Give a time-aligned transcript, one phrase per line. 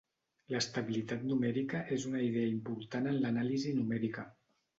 [0.51, 4.27] L'estabilitat numèrica és una idea important en l'anàlisi numèrica.